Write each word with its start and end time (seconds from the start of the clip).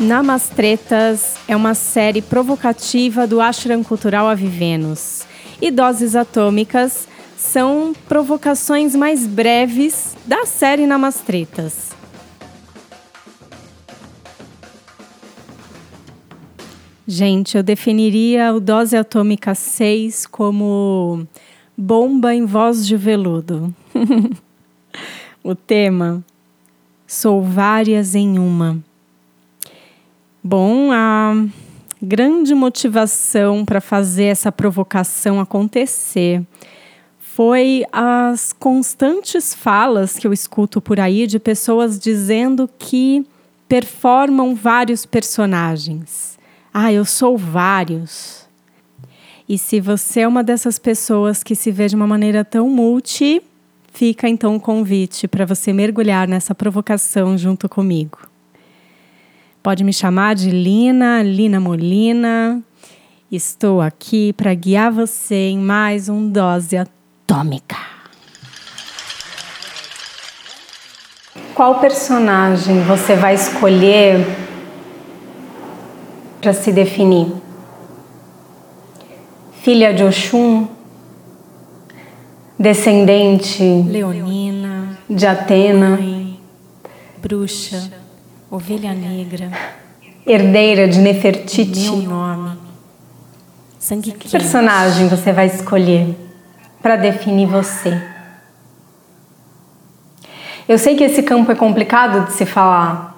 Namastretas 0.00 1.34
é 1.48 1.56
uma 1.56 1.74
série 1.74 2.22
provocativa 2.22 3.26
do 3.26 3.40
Ashram 3.40 3.82
Cultural 3.82 4.28
Avivenos. 4.28 5.26
E 5.60 5.72
Doses 5.72 6.14
Atômicas 6.14 7.08
são 7.36 7.92
provocações 8.06 8.94
mais 8.94 9.26
breves 9.26 10.16
da 10.24 10.46
série 10.46 10.86
Namastretas. 10.86 11.90
Gente, 17.04 17.56
eu 17.56 17.62
definiria 17.64 18.54
o 18.54 18.60
Dose 18.60 18.96
Atômica 18.96 19.52
6 19.52 20.26
como 20.26 21.26
bomba 21.76 22.32
em 22.32 22.46
voz 22.46 22.86
de 22.86 22.96
veludo. 22.96 23.74
o 25.42 25.56
tema: 25.56 26.22
Sou 27.04 27.42
várias 27.42 28.14
em 28.14 28.38
uma. 28.38 28.86
Bom, 30.50 30.90
a 30.90 31.44
grande 32.00 32.54
motivação 32.54 33.66
para 33.66 33.82
fazer 33.82 34.24
essa 34.24 34.50
provocação 34.50 35.38
acontecer 35.40 36.42
foi 37.18 37.84
as 37.92 38.54
constantes 38.54 39.52
falas 39.52 40.18
que 40.18 40.26
eu 40.26 40.32
escuto 40.32 40.80
por 40.80 40.98
aí 40.98 41.26
de 41.26 41.38
pessoas 41.38 41.98
dizendo 41.98 42.66
que 42.78 43.26
performam 43.68 44.54
vários 44.54 45.04
personagens. 45.04 46.38
Ah, 46.72 46.90
eu 46.90 47.04
sou 47.04 47.36
vários. 47.36 48.48
E 49.46 49.58
se 49.58 49.82
você 49.82 50.20
é 50.20 50.26
uma 50.28 50.42
dessas 50.42 50.78
pessoas 50.78 51.42
que 51.42 51.54
se 51.54 51.70
vê 51.70 51.88
de 51.88 51.94
uma 51.94 52.06
maneira 52.06 52.42
tão 52.42 52.70
multi, 52.70 53.42
fica 53.92 54.26
então 54.26 54.56
o 54.56 54.60
convite 54.60 55.28
para 55.28 55.44
você 55.44 55.74
mergulhar 55.74 56.26
nessa 56.26 56.54
provocação 56.54 57.36
junto 57.36 57.68
comigo. 57.68 58.27
Pode 59.62 59.82
me 59.82 59.92
chamar 59.92 60.34
de 60.34 60.50
Lina, 60.50 61.22
Lina 61.22 61.58
Molina. 61.58 62.62
Estou 63.30 63.80
aqui 63.80 64.32
para 64.32 64.54
guiar 64.54 64.90
você 64.90 65.48
em 65.48 65.58
mais 65.58 66.08
um 66.08 66.28
Dose 66.30 66.76
Atômica. 66.76 67.76
Qual 71.54 71.80
personagem 71.80 72.82
você 72.84 73.16
vai 73.16 73.34
escolher 73.34 74.24
para 76.40 76.54
se 76.54 76.72
definir? 76.72 77.32
Filha 79.60 79.92
de 79.92 80.04
Oxum? 80.04 80.68
Descendente 82.56 83.62
Leonina, 83.62 84.98
de 85.10 85.26
Atena? 85.26 85.90
mãe, 85.90 86.40
bruxa, 87.20 87.90
ovelha 88.50 88.94
negra, 88.94 89.50
Herdeira 90.26 90.88
de 90.88 90.98
Nefertiti? 90.98 91.90
meu 91.90 92.08
nome, 92.08 92.58
sangue 93.78 94.12
Que 94.12 94.28
personagem 94.28 95.08
você 95.08 95.32
vai 95.32 95.46
escolher 95.46 96.16
para 96.82 96.96
definir 96.96 97.46
você? 97.46 98.00
Eu 100.68 100.78
sei 100.78 100.96
que 100.96 101.04
esse 101.04 101.22
campo 101.22 101.50
é 101.50 101.54
complicado 101.54 102.26
de 102.26 102.32
se 102.32 102.44
falar. 102.44 103.16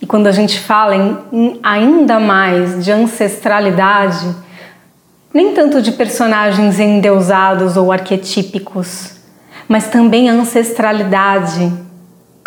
E 0.00 0.06
quando 0.06 0.26
a 0.26 0.32
gente 0.32 0.60
fala 0.60 0.94
em, 0.94 1.18
em 1.32 1.60
ainda 1.62 2.20
mais 2.20 2.84
de 2.84 2.92
ancestralidade, 2.92 4.34
nem 5.32 5.54
tanto 5.54 5.82
de 5.82 5.92
personagens 5.92 6.78
endeusados 6.78 7.76
ou 7.76 7.90
arquetípicos, 7.90 9.12
mas 9.66 9.88
também 9.88 10.28
a 10.28 10.32
ancestralidade. 10.32 11.87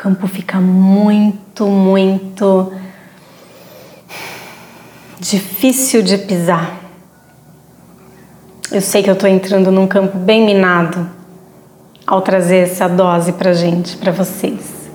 Campo 0.02 0.26
fica 0.26 0.60
muito, 0.60 1.68
muito 1.68 2.74
difícil 5.20 6.02
de 6.02 6.18
pisar. 6.18 6.76
Eu 8.72 8.82
sei 8.82 9.04
que 9.04 9.12
eu 9.12 9.14
estou 9.14 9.30
entrando 9.30 9.72
num 9.72 9.86
campo 9.86 10.18
bem 10.18 10.44
minado 10.44 11.08
ao 12.08 12.20
trazer 12.20 12.64
essa 12.64 12.88
dose 12.88 13.34
para 13.34 13.54
gente, 13.54 13.96
para 13.98 14.12
vocês. 14.12 14.90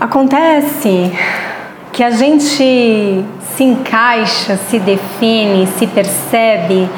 Acontece 0.00 1.12
que 1.92 2.02
a 2.02 2.10
gente 2.10 3.22
se 3.54 3.62
encaixa, 3.62 4.56
se 4.56 4.78
define, 4.78 5.66
se 5.78 5.86
percebe 5.88 6.88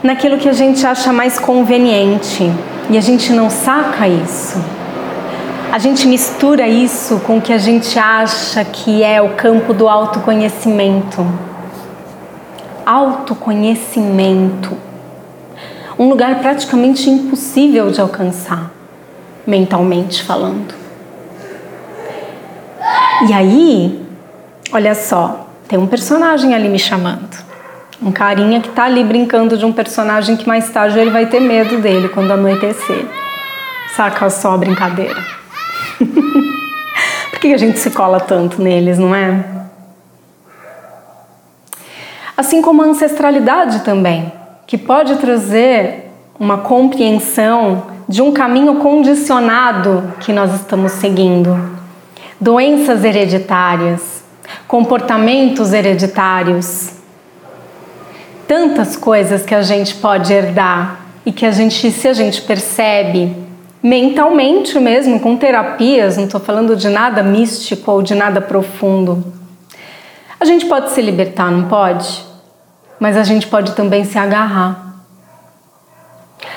naquilo 0.00 0.38
que 0.38 0.48
a 0.48 0.52
gente 0.52 0.86
acha 0.86 1.12
mais 1.12 1.40
conveniente 1.40 2.48
e 2.90 2.98
a 2.98 3.00
gente 3.00 3.32
não 3.32 3.48
saca 3.48 4.08
isso. 4.08 4.58
A 5.70 5.78
gente 5.78 6.08
mistura 6.08 6.66
isso 6.66 7.20
com 7.20 7.38
o 7.38 7.40
que 7.40 7.52
a 7.52 7.58
gente 7.58 7.96
acha 7.96 8.64
que 8.64 9.04
é 9.04 9.22
o 9.22 9.36
campo 9.36 9.72
do 9.72 9.88
autoconhecimento. 9.88 11.24
Autoconhecimento. 12.84 14.76
Um 15.96 16.08
lugar 16.08 16.40
praticamente 16.40 17.08
impossível 17.08 17.92
de 17.92 18.00
alcançar, 18.00 18.72
mentalmente 19.46 20.24
falando. 20.24 20.74
E 23.28 23.32
aí, 23.32 24.04
olha 24.72 24.96
só, 24.96 25.46
tem 25.68 25.78
um 25.78 25.86
personagem 25.86 26.54
ali 26.54 26.68
me 26.68 26.78
chamando. 26.80 27.49
Um 28.02 28.10
carinha 28.10 28.60
que 28.60 28.70
tá 28.70 28.84
ali 28.84 29.04
brincando 29.04 29.58
de 29.58 29.64
um 29.66 29.72
personagem 29.72 30.34
que 30.34 30.48
mais 30.48 30.70
tarde 30.70 30.98
ele 30.98 31.10
vai 31.10 31.26
ter 31.26 31.38
medo 31.38 31.78
dele 31.78 32.08
quando 32.08 32.30
anoitecer. 32.30 33.04
Saca 33.94 34.30
só 34.30 34.54
a 34.54 34.58
brincadeira. 34.58 35.22
Por 37.30 37.38
que 37.38 37.52
a 37.52 37.58
gente 37.58 37.78
se 37.78 37.90
cola 37.90 38.18
tanto 38.18 38.62
neles, 38.62 38.98
não 38.98 39.14
é? 39.14 39.44
Assim 42.34 42.62
como 42.62 42.82
a 42.82 42.86
ancestralidade 42.86 43.80
também, 43.80 44.32
que 44.66 44.78
pode 44.78 45.16
trazer 45.16 46.10
uma 46.38 46.56
compreensão 46.56 47.82
de 48.08 48.22
um 48.22 48.32
caminho 48.32 48.76
condicionado 48.76 50.14
que 50.20 50.32
nós 50.32 50.54
estamos 50.54 50.92
seguindo. 50.92 51.78
Doenças 52.40 53.04
hereditárias, 53.04 54.24
comportamentos 54.66 55.74
hereditários, 55.74 56.99
tantas 58.50 58.96
coisas 58.96 59.44
que 59.46 59.54
a 59.54 59.62
gente 59.62 59.94
pode 59.94 60.32
herdar 60.32 61.02
e 61.24 61.30
que 61.30 61.46
a 61.46 61.52
gente, 61.52 61.88
se 61.92 62.08
a 62.08 62.12
gente 62.12 62.42
percebe, 62.42 63.36
mentalmente 63.80 64.76
mesmo, 64.80 65.20
com 65.20 65.36
terapias, 65.36 66.16
não 66.16 66.24
estou 66.24 66.40
falando 66.40 66.74
de 66.74 66.88
nada 66.88 67.22
místico 67.22 67.92
ou 67.92 68.02
de 68.02 68.12
nada 68.12 68.40
profundo. 68.40 69.24
A 70.40 70.44
gente 70.44 70.66
pode 70.66 70.90
se 70.90 71.00
libertar, 71.00 71.48
não 71.48 71.68
pode? 71.68 72.24
Mas 72.98 73.16
a 73.16 73.22
gente 73.22 73.46
pode 73.46 73.70
também 73.76 74.02
se 74.02 74.18
agarrar. 74.18 74.89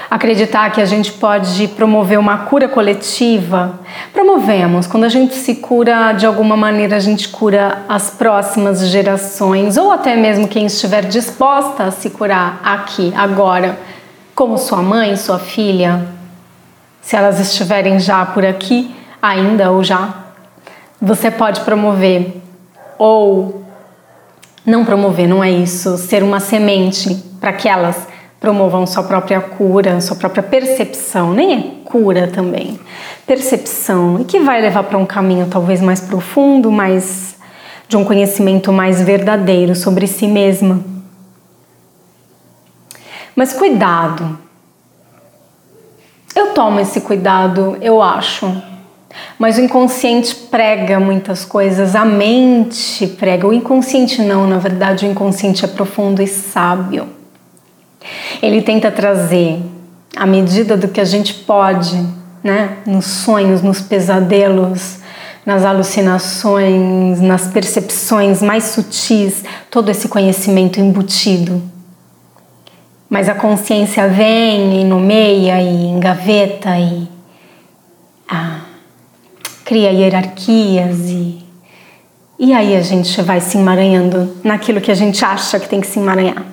Acreditar 0.09 0.69
que 0.71 0.81
a 0.81 0.85
gente 0.85 1.11
pode 1.13 1.67
promover 1.69 2.19
uma 2.19 2.39
cura 2.39 2.67
coletiva. 2.67 3.79
Promovemos. 4.13 4.87
Quando 4.87 5.03
a 5.03 5.09
gente 5.09 5.35
se 5.35 5.55
cura 5.55 6.13
de 6.13 6.25
alguma 6.25 6.55
maneira, 6.55 6.95
a 6.95 6.99
gente 6.99 7.29
cura 7.29 7.83
as 7.89 8.09
próximas 8.11 8.87
gerações, 8.87 9.77
ou 9.77 9.91
até 9.91 10.15
mesmo 10.15 10.47
quem 10.47 10.65
estiver 10.65 11.05
disposta 11.05 11.85
a 11.85 11.91
se 11.91 12.09
curar 12.09 12.61
aqui, 12.63 13.13
agora, 13.15 13.77
como 14.35 14.57
sua 14.57 14.81
mãe, 14.81 15.15
sua 15.15 15.39
filha, 15.39 16.07
se 17.01 17.15
elas 17.15 17.39
estiverem 17.39 17.99
já 17.99 18.25
por 18.25 18.45
aqui, 18.45 18.95
ainda 19.21 19.71
ou 19.71 19.83
já, 19.83 20.13
você 21.01 21.29
pode 21.29 21.61
promover 21.61 22.41
ou 22.97 23.63
não 24.65 24.85
promover, 24.85 25.27
não 25.27 25.43
é 25.43 25.51
isso, 25.51 25.97
ser 25.97 26.23
uma 26.23 26.39
semente 26.39 27.13
para 27.39 27.51
que 27.51 27.67
elas 27.67 28.07
promovam 28.43 28.85
sua 28.85 29.03
própria 29.03 29.39
cura, 29.39 30.01
sua 30.01 30.17
própria 30.17 30.43
percepção, 30.43 31.31
nem 31.33 31.53
é 31.53 31.61
cura 31.85 32.27
também, 32.27 32.77
percepção, 33.25 34.19
e 34.19 34.25
que 34.25 34.37
vai 34.41 34.59
levar 34.59 34.83
para 34.83 34.97
um 34.97 35.05
caminho 35.05 35.47
talvez 35.49 35.79
mais 35.79 36.01
profundo, 36.01 36.69
mais 36.69 37.37
de 37.87 37.95
um 37.95 38.03
conhecimento 38.03 38.69
mais 38.73 39.01
verdadeiro 39.01 39.73
sobre 39.73 40.07
si 40.07 40.27
mesma. 40.27 40.83
Mas 43.33 43.53
cuidado, 43.53 44.37
eu 46.35 46.53
tomo 46.53 46.81
esse 46.81 46.99
cuidado, 46.99 47.77
eu 47.79 48.01
acho. 48.01 48.61
Mas 49.39 49.57
o 49.57 49.61
inconsciente 49.61 50.35
prega 50.35 50.99
muitas 50.99 51.45
coisas, 51.45 51.95
a 51.95 52.03
mente 52.03 53.07
prega. 53.07 53.47
O 53.47 53.53
inconsciente 53.53 54.21
não, 54.21 54.45
na 54.45 54.57
verdade, 54.57 55.05
o 55.05 55.09
inconsciente 55.09 55.63
é 55.63 55.67
profundo 55.69 56.21
e 56.21 56.27
sábio. 56.27 57.22
Ele 58.43 58.61
tenta 58.61 58.91
trazer, 58.91 59.61
à 60.15 60.25
medida 60.25 60.75
do 60.75 60.87
que 60.87 61.01
a 61.01 61.05
gente 61.05 61.33
pode, 61.33 61.95
né, 62.43 62.77
nos 62.85 63.05
sonhos, 63.05 63.61
nos 63.61 63.81
pesadelos, 63.81 64.99
nas 65.45 65.65
alucinações, 65.65 67.19
nas 67.21 67.47
percepções 67.47 68.41
mais 68.41 68.65
sutis, 68.65 69.43
todo 69.71 69.89
esse 69.89 70.07
conhecimento 70.07 70.79
embutido 70.79 71.73
mas 73.13 73.29
a 73.29 73.35
consciência 73.35 74.07
vem 74.07 74.81
e 74.81 74.83
nomeia 74.83 75.61
e 75.61 75.85
engaveta 75.85 76.75
e 76.79 77.07
ah, 78.27 78.61
cria 79.63 79.91
hierarquias 79.91 81.11
e 81.11 81.43
e 82.39 82.51
aí 82.53 82.75
a 82.75 82.81
gente 82.81 83.21
vai 83.21 83.39
se 83.39 83.55
emaranhando 83.55 84.35
naquilo 84.43 84.81
que 84.81 84.89
a 84.89 84.95
gente 84.95 85.23
acha 85.23 85.59
que 85.59 85.69
tem 85.69 85.79
que 85.79 85.85
se 85.85 85.99
emaranhar. 85.99 86.43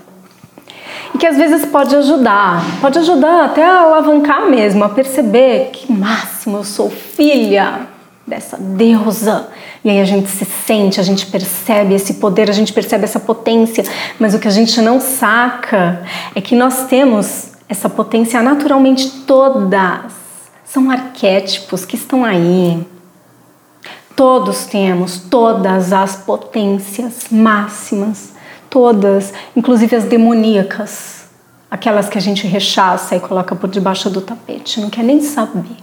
Que 1.21 1.27
às 1.27 1.37
vezes 1.37 1.67
pode 1.67 1.95
ajudar, 1.95 2.65
pode 2.81 2.99
ajudar 2.99 3.45
até 3.45 3.63
a 3.63 3.83
alavancar 3.83 4.49
mesmo, 4.49 4.83
a 4.83 4.89
perceber 4.89 5.71
que 5.71 5.93
máximo 5.93 6.57
eu 6.57 6.65
sou 6.65 6.89
filha 6.91 7.87
dessa 8.27 8.57
deusa. 8.57 9.49
E 9.85 9.91
aí 9.91 10.01
a 10.01 10.05
gente 10.05 10.29
se 10.31 10.45
sente, 10.45 10.99
a 10.99 11.03
gente 11.03 11.27
percebe 11.27 11.95
esse 11.95 12.15
poder, 12.15 12.49
a 12.49 12.55
gente 12.55 12.73
percebe 12.73 13.05
essa 13.05 13.21
potência, 13.21 13.85
mas 14.19 14.35
o 14.35 14.39
que 14.39 14.49
a 14.49 14.51
gente 14.51 14.81
não 14.81 14.99
saca 14.99 16.03
é 16.35 16.41
que 16.41 16.57
nós 16.57 16.87
temos 16.87 17.51
essa 17.69 17.89
potência 17.89 18.43
naturalmente 18.43 19.11
todas. 19.27 20.13
São 20.65 20.91
arquétipos 20.91 21.85
que 21.85 21.97
estão 21.97 22.25
aí, 22.25 22.83
Todos 24.21 24.67
temos 24.67 25.19
todas 25.31 25.95
as 25.95 26.15
potências 26.15 27.29
máximas, 27.31 28.35
todas, 28.71 29.35
inclusive 29.55 29.97
as 29.97 30.05
demoníacas, 30.05 31.29
aquelas 31.69 32.09
que 32.09 32.17
a 32.17 32.21
gente 32.21 32.47
rechaça 32.47 33.17
e 33.17 33.21
coloca 33.21 33.55
por 33.57 33.69
debaixo 33.69 34.09
do 34.09 34.21
tapete, 34.21 34.81
não 34.81 34.89
quer 34.89 35.03
nem 35.03 35.21
saber. 35.21 35.77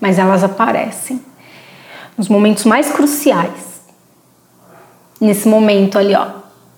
Mas 0.00 0.18
elas 0.18 0.42
aparecem 0.42 1.24
nos 2.18 2.28
momentos 2.28 2.64
mais 2.64 2.90
cruciais. 2.90 3.80
Nesse 5.20 5.48
momento 5.48 5.96
ali, 5.96 6.14
ó, 6.14 6.26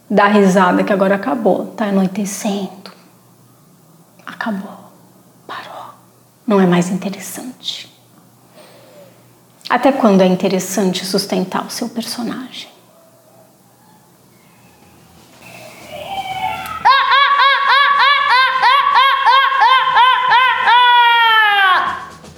da 0.09 0.27
risada 0.27 0.85
que 0.85 0.93
agora 0.93 1.15
acabou, 1.15 1.67
tá 1.69 1.87
anoitecendo. 1.87 2.93
Acabou. 4.27 4.93
Parou. 5.47 5.95
Não 6.47 6.61
é 6.61 6.67
mais 6.67 6.91
interessante. 6.91 7.91
Até 9.69 9.91
quando 9.93 10.21
é 10.21 10.27
interessante 10.27 11.07
sustentar 11.07 11.67
o 11.67 11.71
seu 11.71 11.89
personagem? 11.89 12.74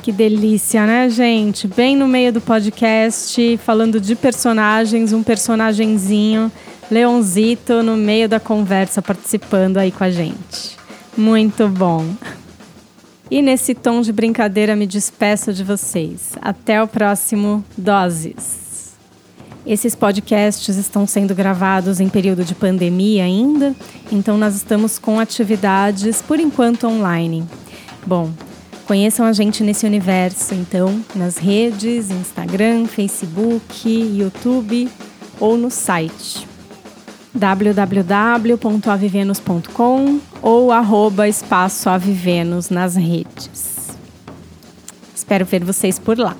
Que 0.06 0.12
delícia, 0.12 0.86
né, 0.86 1.10
gente? 1.10 1.66
Bem 1.66 1.96
no 1.96 2.06
meio 2.06 2.32
do 2.32 2.40
podcast, 2.40 3.58
falando 3.64 4.00
de 4.00 4.14
personagens, 4.14 5.12
um 5.12 5.20
personagemzinho, 5.20 6.52
Leonzito, 6.88 7.82
no 7.82 7.96
meio 7.96 8.28
da 8.28 8.38
conversa, 8.38 9.02
participando 9.02 9.78
aí 9.78 9.90
com 9.90 10.04
a 10.04 10.10
gente. 10.12 10.76
Muito 11.16 11.66
bom. 11.66 12.06
E 13.28 13.42
nesse 13.42 13.74
tom 13.74 14.00
de 14.00 14.12
brincadeira 14.12 14.76
me 14.76 14.86
despeço 14.86 15.52
de 15.52 15.64
vocês. 15.64 16.34
Até 16.40 16.80
o 16.80 16.86
próximo 16.86 17.64
Doses. 17.76 18.94
Esses 19.66 19.96
podcasts 19.96 20.76
estão 20.76 21.04
sendo 21.04 21.34
gravados 21.34 21.98
em 21.98 22.08
período 22.08 22.44
de 22.44 22.54
pandemia 22.54 23.24
ainda, 23.24 23.74
então 24.12 24.38
nós 24.38 24.54
estamos 24.54 25.00
com 25.00 25.18
atividades 25.18 26.22
por 26.22 26.38
enquanto 26.38 26.86
online. 26.86 27.44
Bom, 28.06 28.30
conheçam 28.86 29.26
a 29.26 29.32
gente 29.32 29.62
nesse 29.62 29.84
universo, 29.84 30.54
então, 30.54 31.04
nas 31.14 31.36
redes, 31.36 32.10
Instagram, 32.10 32.86
Facebook, 32.86 33.86
YouTube 33.88 34.88
ou 35.38 35.54
no 35.56 35.70
site 35.70 36.48
www.avivenus.com 37.34 40.20
ou 40.40 40.72
arroba 40.72 41.28
espaço 41.28 41.90
Avivenus 41.90 42.70
nas 42.70 42.96
redes. 42.96 43.98
Espero 45.14 45.44
ver 45.44 45.62
vocês 45.62 45.98
por 45.98 46.18
lá. 46.18 46.34